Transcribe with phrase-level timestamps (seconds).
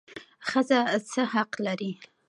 [0.47, 0.79] ښځه
[1.11, 1.91] څه حق لري؟